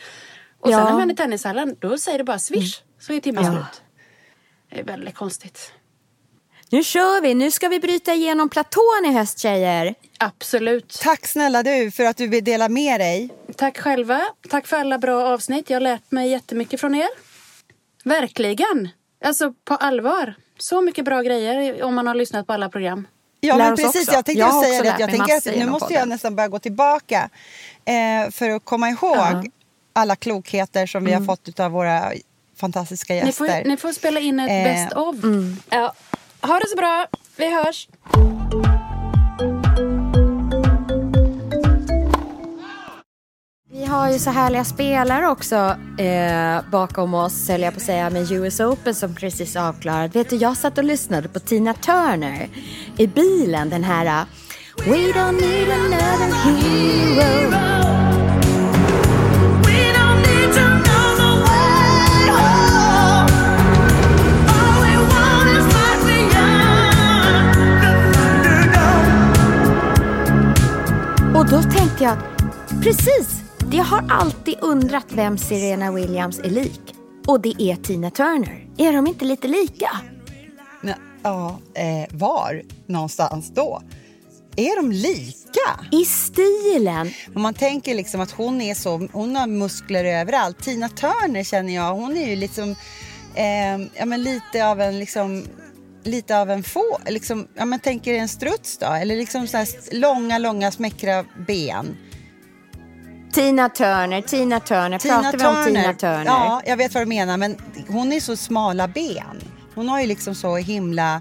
[0.61, 0.77] Och Ja.
[0.77, 2.83] sen när man är i tennishallen, då säger det bara swish.
[3.01, 3.83] Så är timmen slut.
[4.71, 5.73] Det är väldigt konstigt.
[6.73, 9.95] Nu kör vi, nu ska vi bryta igenom platån i höst tjejer.
[10.19, 10.99] Absolut.
[11.03, 13.31] Tack snälla du för att du vill dela med dig.
[13.57, 14.21] Tack själva.
[14.49, 15.71] Tack för alla bra avsnitt.
[15.71, 17.09] Jag har lärt mig jättemycket från er.
[18.05, 18.89] Verkligen.
[19.25, 20.35] Alltså på allvar.
[20.61, 23.07] Så mycket bra grejer om man har lyssnat på alla program.
[23.41, 24.01] Ja, Lär men precis.
[24.09, 24.13] också.
[24.13, 24.97] Jag tänkte Jag säga det.
[24.99, 27.31] Jag tänker att nu måste jag nästan börja gå tillbaka
[27.85, 29.43] eh, för att komma ihåg Ja.
[29.93, 32.13] alla klokheter som vi har fått av våra
[32.61, 33.33] fantastiska Ni gäster.
[33.63, 35.17] får, ni får spela in ett Eh, best of.
[35.71, 35.95] Ja.
[36.43, 37.07] Ha det så bra.
[37.37, 37.89] Vi hörs.
[43.81, 45.57] Vi har ju så härliga spelare också
[45.99, 50.17] eh, bakom oss, höll jag på att säga, med US Open som precis avklarat.
[50.17, 52.49] Vet du, jag satt och lyssnade på Tina Turner
[52.97, 54.27] i bilen, den här uh,
[54.91, 57.71] We don't need another hero.
[71.35, 72.17] Och då tänkte jag
[72.83, 73.40] precis,
[73.77, 76.95] jag har alltid undrat vem Serena Williams är lik.
[77.27, 78.67] Och det är Tina Turner.
[78.77, 79.91] Är de inte lite lika?
[80.81, 83.83] Men, ja, eh, var någonstans då?
[84.57, 85.87] Är de lika?
[85.93, 87.11] I stilen.
[87.35, 90.59] Om man tänker liksom att hon är så, hon har muskler överallt.
[90.59, 92.71] Tina Turner känner jag, hon är ju liksom,
[93.35, 95.45] eh, ja men lite av en liksom,
[96.05, 100.39] lite av en få, liksom, ja men tänker en struts då, eller liksom så långa,
[100.39, 101.97] långa smäckra ben.
[103.33, 104.99] Tina Turner, Tina Turner.
[104.99, 106.25] Pratar vi om Tina Turner?
[106.25, 107.57] Ja, jag vet vad du menar, men
[107.89, 109.41] hon är så smala ben.
[109.75, 111.21] Hon har ju liksom så himla,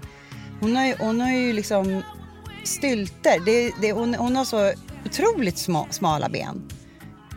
[0.60, 2.02] hon har ju, hon har ju liksom
[2.64, 3.40] stylter.
[3.46, 4.72] Det, det, hon, hon har så
[5.06, 6.62] otroligt små, smala ben.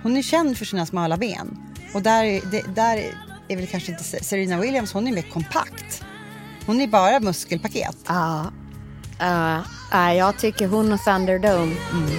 [0.03, 1.57] Hon är känd för sina smala ben.
[1.93, 3.03] Och där, är- det, där
[3.47, 6.03] är väl kanske inte Serena Williams, hon är mer kompakt.
[6.65, 7.97] Hon är bara muskelpaket.
[8.07, 8.51] Ja.
[9.19, 11.75] Ja, ja, jag tycker hon och Thunderdome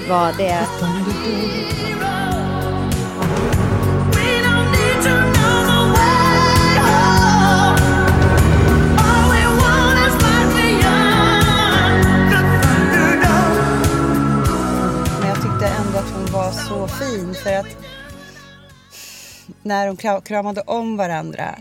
[0.08, 0.66] var det.
[0.80, 1.04] Men
[16.88, 17.76] så fin för att
[19.62, 21.58] när de kra- kramade om varandra,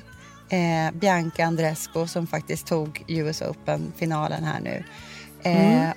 [0.49, 4.83] eh, Bianca Andrescu som faktiskt tog US Open-finalen här nu,
[5.43, 5.89] eh,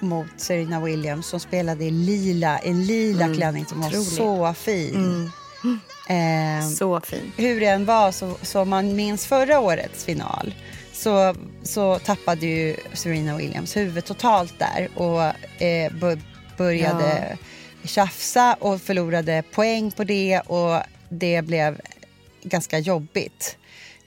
[0.00, 5.30] mot Serena Williams som spelade i lila, en lila klänning som var så fin.
[6.08, 7.32] Eh, Så fin.
[7.36, 10.54] hur det än var, så, så man minns förra årets final
[10.92, 15.22] så, så tappade ju Serena Williams huvudet totalt där och
[15.62, 15.92] eh,
[16.58, 17.36] började
[17.84, 21.80] tjafsa och förlorade poäng på det och det blev
[22.42, 23.58] ganska jobbigt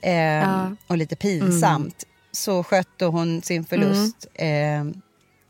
[0.02, 0.72] eh, ja.
[0.88, 2.04] och lite pinsamt.
[2.04, 2.14] Mm.
[2.32, 4.88] Så skötte hon sin förlust mm.
[4.88, 4.96] eh,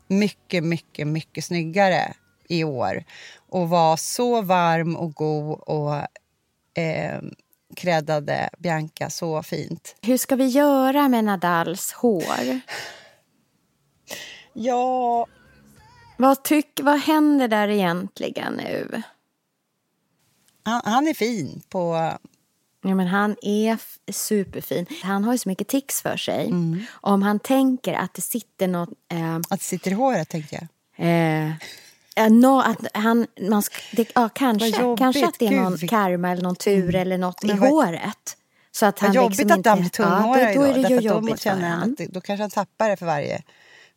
[0.08, 2.12] mycket, mycket, mycket snyggare
[2.48, 3.04] i år
[3.48, 5.94] och var så varm och god och
[6.82, 7.20] eh,
[7.76, 9.96] kräddade Bianca så fint.
[10.02, 12.60] Hur ska vi göra med Nadals hår?
[14.52, 15.26] Ja...
[16.20, 19.02] Vad, tyck, vad händer där egentligen nu?
[20.62, 22.12] Han, han är fin på...
[22.82, 23.78] Ja, men han är
[24.12, 24.86] superfin.
[25.02, 26.46] Han har ju så mycket tics för sig.
[26.46, 26.80] Mm.
[26.90, 28.88] Om han tänker att det sitter något...
[29.12, 31.06] Eh, att det sitter i håret, tänker jag.
[31.06, 31.52] Eh,
[32.30, 35.90] No, att han, man det, ja, kanske, kanske att det är någon Gud.
[35.90, 37.00] karma eller någon tur mm.
[37.00, 38.36] eller något i vad, håret.
[38.70, 41.00] Så att han jobbigt liksom att han blir tunnhårig ja, då, då, är det ju
[41.00, 43.42] jobbigt då känner han att då kanske han tappar det för varje,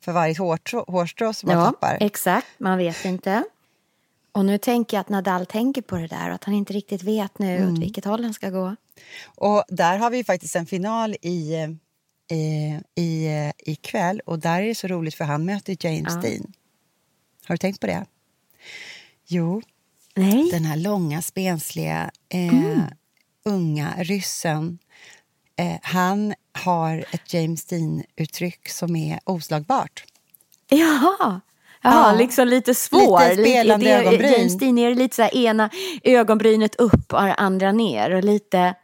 [0.01, 1.97] för varje hårstrå, hårstrå som ja, han tappar.
[2.01, 2.47] exakt.
[2.57, 3.43] Man vet inte.
[4.31, 7.03] Och nu tänker jag att Nadal tänker på det där och att han inte riktigt
[7.03, 7.73] vet nu mm.
[7.73, 8.75] åt vilket håll han ska gå.
[9.25, 11.55] Och där har vi faktiskt en final i,
[12.31, 16.21] i, i, i kväll och där är det så roligt för han möter James ja.
[16.21, 16.53] Dean.
[17.45, 18.05] Har du tänkt på det?
[19.27, 19.61] Jo,
[20.15, 20.49] Nej.
[20.51, 22.81] den här långa, spensliga, eh, mm.
[23.45, 24.79] unga ryssen.
[25.55, 30.03] Eh, han har ett James Dean-uttryck som är oslagbart.
[30.69, 31.41] Jaha!
[31.83, 32.17] Jaha, ja.
[32.17, 33.29] liksom lite svår.
[33.29, 34.31] Lite spelande lite, ögonbryn.
[34.31, 35.69] James Dean är lite så här ena
[36.03, 38.15] ögonbrynet upp och andra ner.
[38.15, 38.75] Och lite...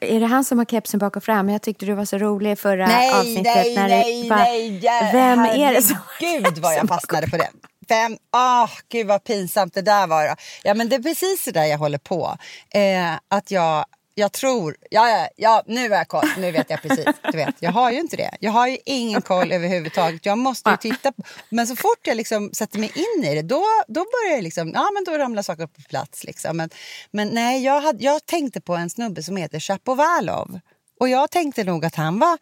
[0.00, 1.48] Är det han som har kepsen bak och fram?
[1.48, 3.44] Jag tyckte du var så rolig förra nej, avsnittet.
[3.44, 5.12] Nej, när nej, det bara, nej, nej.
[5.12, 5.96] Vem är det som...
[6.20, 7.48] Gud vad jag fastnade på det.
[7.88, 10.36] Fem, ah, gud vad pinsamt det där var.
[10.62, 12.36] Ja, men det är precis det där jag håller på.
[12.70, 13.84] Eh, att jag,
[14.14, 17.04] jag tror, ja, ja, ja nu är jag koll, nu vet jag precis.
[17.32, 18.30] Du vet, jag har ju inte det.
[18.40, 20.26] Jag har ju ingen koll överhuvudtaget.
[20.26, 23.42] Jag måste ju titta på, men så fort jag liksom sätter mig in i det,
[23.42, 26.56] då, då börjar liksom, ja men då ramlar saker på plats liksom.
[26.56, 26.70] Men,
[27.10, 30.60] men nej, jag, hade, jag tänkte på en snubbe som heter Chapovalov.
[31.00, 32.38] Och jag tänkte nog att han var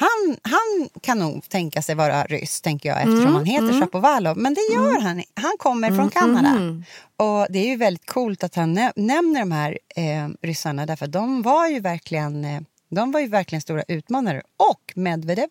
[0.00, 3.80] han, han kan nog tänka sig vara ryss, tänker jag, eftersom mm, han heter mm.
[3.80, 4.38] Shapovalov.
[4.38, 5.02] Men det gör mm.
[5.02, 5.22] han.
[5.34, 6.48] Han kommer från mm, Kanada.
[6.48, 6.84] Mm.
[7.16, 11.12] Och det är ju väldigt coolt att han nämner de här eh, ryssarna, därför att
[11.12, 12.60] de var ju verkligen, eh,
[12.90, 14.42] de var ju verkligen stora utmanare.
[14.56, 15.48] Och Medvedev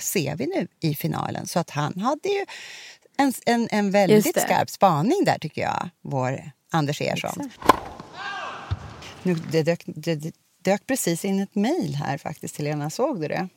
[0.00, 1.46] ser vi nu i finalen.
[1.46, 2.46] Så att han hade ju
[3.16, 7.50] en, en, en väldigt skarp spaning där, tycker jag, vår Anders Ersson.
[9.22, 12.90] Nu, det, dök, det dök precis in ett mejl här faktiskt, Helena.
[12.90, 13.48] Såg du det?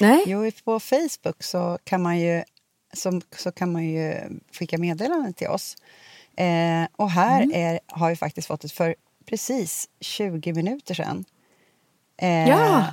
[0.00, 0.24] Nej.
[0.26, 2.42] Jo, på Facebook så kan man ju,
[2.92, 4.14] så, så kan man ju
[4.52, 5.76] skicka meddelanden till oss.
[6.36, 7.52] Eh, och här mm.
[7.54, 8.94] är, har vi faktiskt fått ett för
[9.26, 11.24] precis 20 minuter sedan.
[12.16, 12.86] Eh, ja!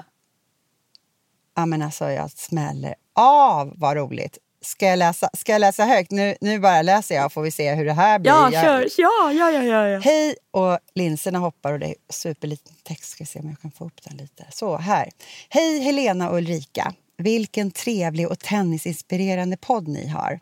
[1.55, 3.73] Ja, men alltså jag smäller av.
[3.75, 4.37] Vad roligt!
[4.63, 6.11] Ska jag läsa, ska jag läsa högt?
[6.11, 8.31] Nu, nu bara läser jag får vi se hur det här blir.
[8.31, 8.87] Ja, kör.
[8.97, 9.99] Ja, ja, ja, ja, ja.
[9.99, 10.35] Hej!
[10.51, 13.11] Och linserna hoppar och det är superliten text.
[13.11, 14.45] Ska se om jag kan få upp den lite.
[14.51, 15.09] Så, här.
[15.49, 16.93] Hej Helena och Ulrika.
[17.17, 20.39] Vilken trevlig och tennisinspirerande podd ni har.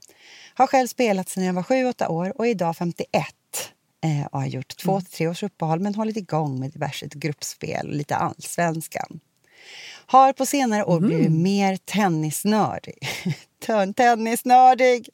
[0.53, 3.25] Har själv spelat sedan jag var 7-8 år och är idag 51
[4.03, 5.05] eh, och har gjort två mm.
[5.05, 9.19] tre års uppehåll men hållit igång med diverse gruppspel och lite allsvenskan.
[10.05, 11.43] Har på senare år blivit mm.
[11.43, 12.97] mer tennisnördig.
[13.93, 15.09] Tennisnördig!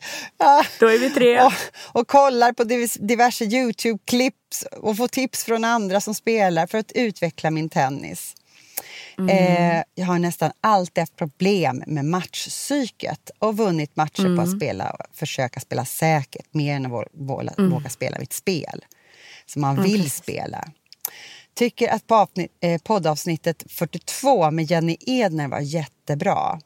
[0.80, 1.42] Då är vi tre.
[1.42, 1.54] Och,
[2.00, 2.64] och kollar på
[3.00, 8.36] diverse Youtube-clips och får tips från andra som spelar för att utveckla min tennis.
[9.18, 9.30] Mm.
[9.30, 14.36] Eh, jag har nästan alltid haft problem med matchpsyket och vunnit matcher mm.
[14.36, 14.60] på att mm.
[14.60, 17.72] spela, försöka spela säkert mer än att våga, mm.
[17.72, 18.86] våga spela mitt spel
[19.46, 20.10] som man vill mm.
[20.10, 20.68] spela.
[21.54, 22.12] Tycker att
[22.62, 26.60] eh, poddavsnittet 42 med Jenny Edner var jättebra.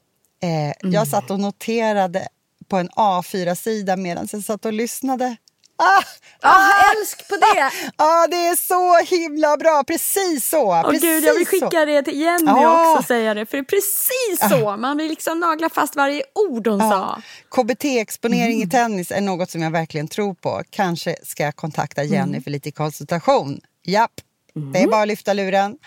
[0.43, 1.05] Eh, Jag mm.
[1.05, 2.27] satt och noterade
[2.67, 5.37] på en A4-sida medan jag satt och lyssnade.
[5.81, 6.03] Ah,
[6.41, 7.71] ah, ah, älsk på det!
[7.95, 10.73] Ah, det är så himla bra, precis så.
[10.73, 11.85] Oh, precis Gud, jag vill skicka så.
[11.85, 12.91] det till Jenny ah.
[12.91, 13.45] också, säga det.
[13.45, 14.49] För det är precis ah.
[14.49, 16.89] så, man vill liksom nagla fast varje ord hon ah.
[16.89, 17.21] sa.
[17.49, 18.67] KBT-exponering mm.
[18.67, 20.63] i tennis är något som jag verkligen tror på.
[20.69, 22.43] Kanske ska jag kontakta Jenny mm.
[22.43, 23.61] för lite konsultation.
[23.85, 24.11] Japp,
[24.55, 24.71] mm.
[24.71, 25.77] det är bara att lyfta luren.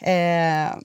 [0.00, 0.76] Eh,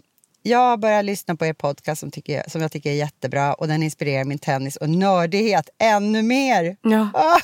[0.43, 3.84] jag börjar lyssna på er podcast som, tycker, som jag tycker är jättebra och den
[3.84, 6.77] inspirerar min tennis och nördighet ännu mer.
[6.82, 7.10] Ja.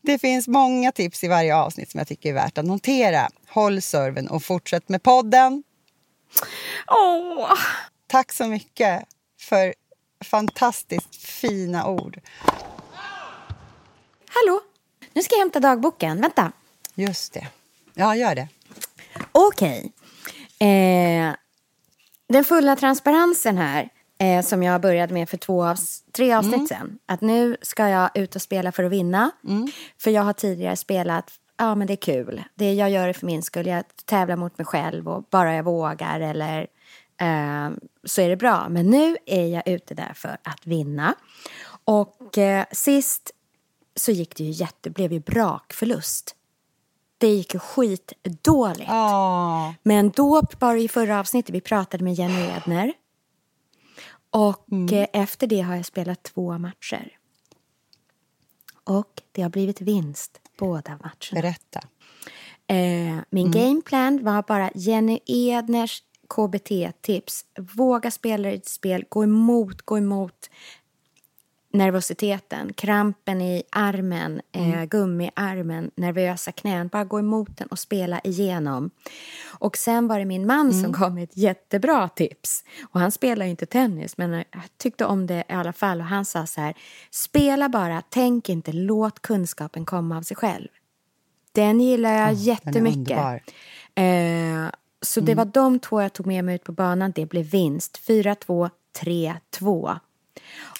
[0.00, 3.28] Det finns många tips i varje avsnitt som jag tycker är värt att notera.
[3.48, 5.62] Håll serven och fortsätt med podden.
[6.86, 7.52] Åh.
[8.06, 9.04] Tack så mycket
[9.40, 9.74] för
[10.24, 12.20] fantastiskt fina ord.
[14.28, 14.60] Hallå,
[15.12, 16.20] nu ska jag hämta dagboken.
[16.20, 16.52] Vänta.
[16.94, 17.46] Just det.
[17.94, 18.48] Ja, gör det.
[19.32, 19.78] Okej.
[19.78, 19.90] Okay.
[20.58, 21.34] Eh,
[22.28, 26.66] den fulla transparensen här eh, som jag började med för två avs tre avsnitt mm.
[26.66, 26.98] sen.
[27.06, 29.30] Att nu ska jag ut och spela för att vinna.
[29.44, 29.68] Mm.
[29.98, 32.42] För jag har tidigare spelat, ja men det är kul.
[32.54, 33.66] Det, jag gör det för min skull.
[33.66, 36.66] Jag tävlar mot mig själv och bara jag vågar eller
[37.20, 37.70] eh,
[38.04, 38.68] så är det bra.
[38.68, 41.14] Men nu är jag ute där för att vinna.
[41.84, 43.30] Och eh, sist
[43.96, 46.34] så gick det ju jätte, blev ju brakförlust.
[47.18, 48.90] Det gick ju skitdåligt.
[48.90, 49.70] Oh.
[49.82, 52.92] Men då, bara i förra avsnittet, vi pratade med Jenny Edner.
[54.30, 54.94] Och mm.
[54.94, 57.18] Eh, efter det har jag spelat två matcher.
[58.84, 61.42] Och det har blivit vinst båda matcherna.
[61.42, 61.80] Berätta.
[62.66, 63.50] Eh, min mm.
[63.50, 67.44] gameplan var bara Jenny Edners KBT-tips.
[67.58, 70.50] Våga spela ditt spel, gå emot, gå emot
[71.72, 74.78] nervositeten, krampen i armen, eh, mm.
[74.78, 76.88] eh, gummiarmen, nervösa knän.
[76.88, 78.90] Bara gå emot den och spela igenom.
[79.46, 80.82] Och sen var det min man mm.
[80.82, 82.64] som gav mig ett jättebra tips.
[82.92, 86.00] Och han spelar ju inte tennis, men jag tyckte om det i alla fall.
[86.00, 86.74] Och han sa så här,
[87.10, 90.68] spela bara, tänk inte, låt kunskapen komma av sig själv.
[91.52, 93.18] Den gillar jag oh, jättemycket.
[93.94, 94.70] Eh,
[95.02, 95.26] så mm.
[95.26, 97.12] det var de två jag tog med mig ut på banan.
[97.14, 98.00] Det blev vinst.
[98.06, 99.98] 4-2, 3-2.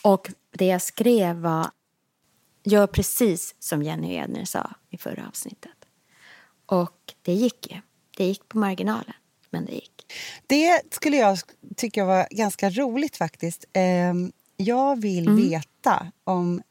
[0.03, 1.71] Och det jag skrev var
[2.65, 5.71] Gör precis som Jenny Edner sa i förra avsnittet.
[6.67, 7.81] Och det gick ju.
[8.17, 9.15] Det gick på marginalen,
[9.51, 10.13] men det gick.
[10.47, 11.39] Det skulle jag
[11.77, 13.65] tycka var ganska roligt faktiskt.
[13.73, 15.49] Ehm, jag vill mm.
[15.49, 16.63] veta om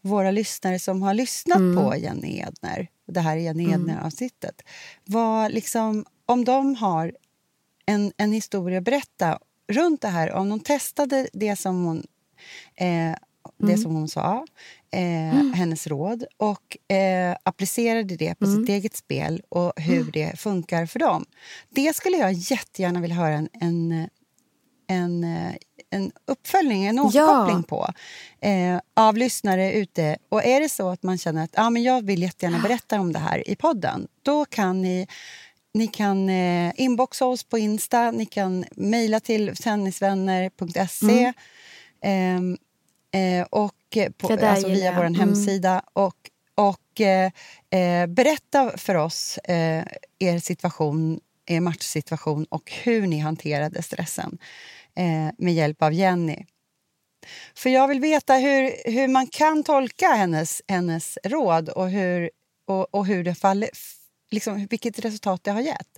[0.00, 1.76] våra lyssnare som har lyssnat mm.
[1.76, 3.80] på Jenny Edner, det här Jenny mm.
[3.80, 4.62] Edner-avsnittet,
[5.50, 7.16] liksom, om de har
[7.86, 12.06] en, en historia att berätta runt det här, om de testade det som hon
[12.74, 13.14] eh,
[13.58, 13.78] det mm.
[13.78, 14.46] som hon sa,
[14.92, 15.52] eh, mm.
[15.52, 18.60] hennes råd och eh, applicerade det på mm.
[18.60, 20.10] sitt eget spel och hur mm.
[20.12, 21.24] det funkar för dem.
[21.68, 24.08] Det skulle jag jättegärna vilja höra en, en,
[24.86, 25.54] en, eh,
[25.90, 27.62] en uppföljning, en återkoppling ja.
[27.68, 27.92] på
[28.46, 30.16] eh, av lyssnare ute.
[30.28, 33.12] Och är det så att man känner att ah, men jag vill jättegärna berätta om
[33.12, 35.06] det här i podden, då kan ni
[35.74, 41.32] ni kan eh, inboxa oss på Insta, ni kan mejla till tennisvänner.se.
[42.02, 42.58] Mm.
[43.12, 43.74] Eh, eh, och
[44.18, 45.20] på, alltså via vår mm.
[45.20, 45.82] hemsida.
[45.92, 46.16] Och,
[46.54, 47.30] och eh,
[47.70, 49.84] eh, berätta för oss eh,
[50.18, 54.38] er situation, er matchsituation och hur ni hanterade stressen
[55.38, 56.44] med hjälp av Jenny.
[57.54, 62.30] För jag vill veta hur, hur man kan tolka hennes, hennes råd och hur,
[62.66, 63.70] och, och hur det faller,
[64.30, 65.88] liksom, vilket resultat det har gett.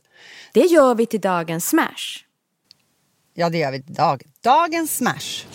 [0.53, 2.25] Det gör vi till dagens smash.
[3.35, 5.47] Ja, det gör vi till dag, dagens smash.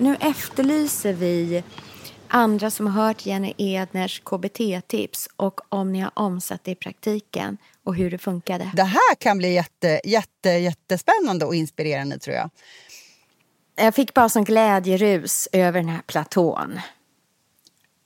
[0.00, 1.62] Nu efterlyser vi
[2.28, 7.56] andra som har hört Jenny Edners KBT-tips och om ni har omsatt det i praktiken
[7.84, 8.70] och hur det funkade.
[8.74, 12.50] Det här kan bli jätte, jätte, jättespännande och inspirerande tror jag.
[13.76, 16.80] Jag fick bara sån glädjerus över den här platån.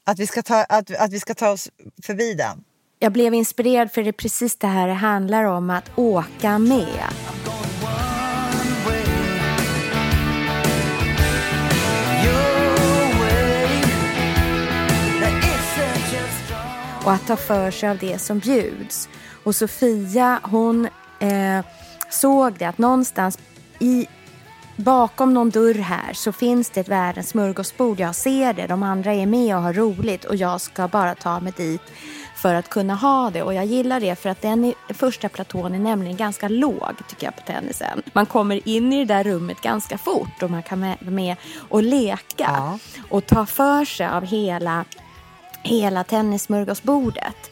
[0.07, 1.70] Att vi ska ta, att, att vi ska ta oss
[2.02, 2.64] förbi den?
[2.98, 7.34] Jag blev inspirerad för det är precis det här det handlar om, att åka med.
[17.05, 19.09] Och att ta för sig av det som bjuds.
[19.45, 20.88] Och Sofia hon
[21.19, 21.64] eh,
[22.11, 23.38] såg det att någonstans
[23.79, 24.07] i,
[24.77, 28.01] bakom någon dörr här så finns det ett världens smörgåsbord.
[28.01, 31.40] Jag ser det, de andra är med och har roligt och jag ska bara ta
[31.40, 31.83] mig dit
[32.37, 33.43] för att kunna ha det.
[33.43, 37.37] Och jag gillar det för att den första platån är nämligen ganska låg tycker jag
[37.37, 38.03] på tennisen.
[38.12, 41.37] Man kommer in i det där rummet ganska fort och man kan vara med
[41.69, 42.79] och leka ja.
[43.11, 44.85] och ta för sig av hela
[45.64, 47.50] hela tennissmörgåsbordet.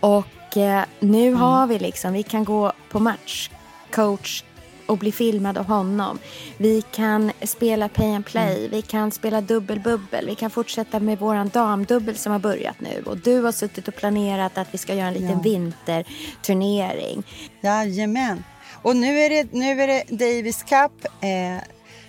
[0.00, 1.40] Och eh, nu mm.
[1.40, 3.50] har vi liksom, vi kan gå på match,
[3.90, 4.44] coach
[4.86, 6.18] och bli filmad av honom.
[6.56, 8.70] Vi kan spela pay and play, mm.
[8.70, 13.02] vi kan spela dubbelbubbel, vi kan fortsätta med våran damdubbel som har börjat nu.
[13.06, 15.40] Och du har suttit och planerat att vi ska göra en liten ja.
[15.42, 17.22] vinterturnering.
[17.60, 18.44] Jajamän.
[18.82, 21.62] Och nu är det, nu är det Davis Cup eh,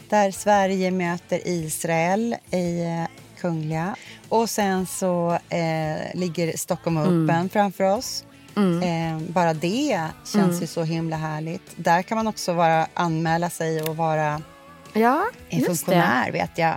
[0.09, 3.95] där Sverige möter Israel i eh, Kungliga.
[4.29, 7.49] Och sen så eh, ligger Stockholm Open mm.
[7.49, 8.25] framför oss.
[8.56, 8.84] Mm.
[8.84, 10.60] Eh, bara det känns mm.
[10.60, 11.73] ju så himla härligt.
[11.75, 14.41] Där kan man också vara, anmäla sig och vara
[14.93, 16.32] ja, funktionär, det.
[16.32, 16.75] vet jag.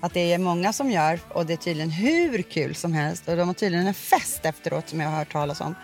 [0.00, 3.28] Att det är många som gör och det är tydligen hur kul som helst.
[3.28, 5.74] Och de har tydligen en fest efteråt som jag har hört talas om.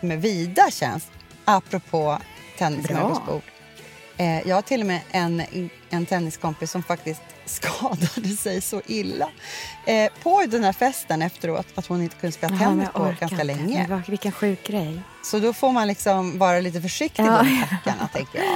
[0.00, 1.10] Som är vida tjänst,
[1.44, 2.18] apropå
[2.58, 3.44] tennismögelsport.
[4.16, 5.42] Eh, jag har till och med en,
[5.90, 9.28] en tenniskompis som faktiskt skadade sig så illa
[9.86, 13.86] eh, på den här festen efteråt att hon inte kunde spela tennis på ganska länge.
[13.88, 15.00] Men vilken sjuk grej.
[15.24, 17.42] Så då får man liksom vara lite försiktig ja.
[17.42, 18.46] med tackarna, tänker jag.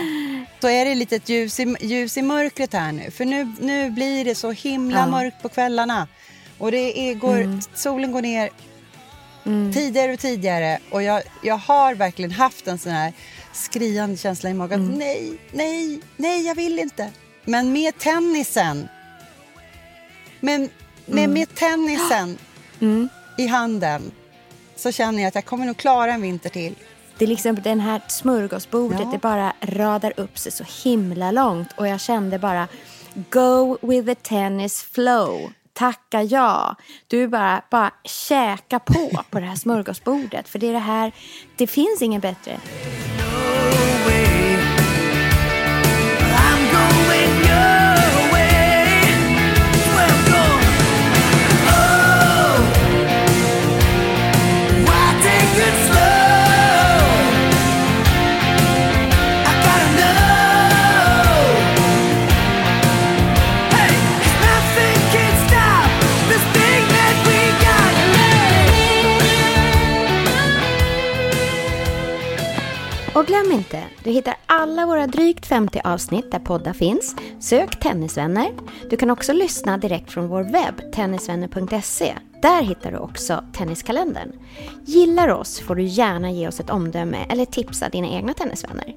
[0.60, 3.10] Så är det lite ljus i, ljus i mörkret här nu.
[3.10, 5.06] För nu, nu blir det så himla ja.
[5.06, 6.08] mörkt på kvällarna.
[6.58, 7.60] Och det är, går, mm.
[7.74, 8.50] solen går ner
[9.46, 9.72] mm.
[9.72, 10.78] tidigare och tidigare.
[10.90, 13.12] Och jag, jag har verkligen haft en sån här
[13.56, 14.80] skriande känsla i magen.
[14.80, 14.98] Mm.
[14.98, 17.10] Nej, nej, nej, jag vill inte.
[17.44, 18.88] Men med tennisen.
[20.40, 20.70] Men
[21.06, 21.32] med, mm.
[21.32, 22.38] med tennisen
[22.80, 23.08] mm.
[23.38, 24.12] i handen
[24.76, 26.74] så känner jag att jag kommer nog klara en vinter till.
[27.18, 29.10] Det är liksom den här smörgåsbordet, ja.
[29.12, 32.68] det bara radar upp sig så himla långt och jag kände bara
[33.30, 35.52] go with the tennis flow.
[35.72, 36.76] Tacka ja.
[37.06, 40.48] Du bara, bara käka på på det här smörgåsbordet.
[40.48, 41.12] För det är det här,
[41.56, 42.60] det finns ingen bättre.
[73.16, 77.16] Och glöm inte, du hittar alla våra drygt 50 avsnitt där poddar finns.
[77.40, 78.50] Sök Tennisvänner.
[78.90, 82.14] Du kan också lyssna direkt från vår webb, tennisvänner.se.
[82.42, 84.32] Där hittar du också Tenniskalendern.
[84.84, 88.94] Gillar oss får du gärna ge oss ett omdöme eller tipsa dina egna tennisvänner.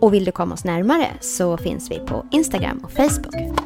[0.00, 3.65] Och vill du komma oss närmare så finns vi på Instagram och Facebook.